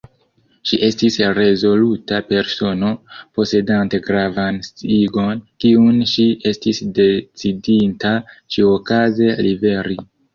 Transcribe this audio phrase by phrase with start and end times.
[0.67, 2.87] Ŝi estis rezoluta persono,
[3.39, 8.15] posedante gravan sciigon, kiun ŝi estis decidinta
[8.57, 9.99] ĉiuokaze liveri.